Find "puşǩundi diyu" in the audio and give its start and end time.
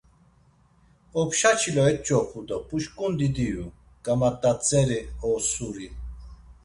2.67-3.65